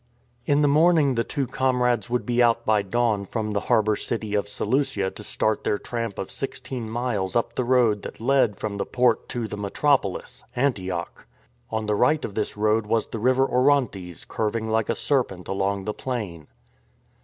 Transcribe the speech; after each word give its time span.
In 0.47 0.63
the 0.63 0.67
morning 0.67 1.13
the 1.13 1.23
two 1.23 1.45
comrades 1.45 2.09
would 2.09 2.25
be 2.25 2.41
out 2.41 2.65
by 2.65 2.81
dawn 2.81 3.23
from 3.23 3.51
the 3.51 3.59
harbour 3.69 3.95
city 3.95 4.33
of 4.33 4.49
Seleucia 4.49 5.11
to 5.11 5.23
start 5.23 5.63
their 5.63 5.77
tramp 5.77 6.17
of 6.17 6.31
sixteen 6.31 6.89
miles 6.89 7.35
up 7.35 7.53
the 7.53 7.63
road 7.63 8.01
that 8.01 8.19
led 8.19 8.57
from 8.57 8.77
the 8.77 8.85
port 8.87 9.29
to 9.29 9.47
the 9.47 9.57
metropolis— 9.57 10.43
Antioch. 10.55 11.27
On 11.69 11.85
the 11.85 11.93
right 11.93 12.25
of 12.25 12.33
this 12.33 12.57
road 12.57 12.87
was 12.87 13.05
the 13.05 13.19
River 13.19 13.45
Orontes 13.45 14.25
curving 14.25 14.67
like 14.71 14.89
a 14.89 14.95
serpent 14.95 15.47
along 15.47 15.85
the 15.85 15.93
plain. 15.93 16.47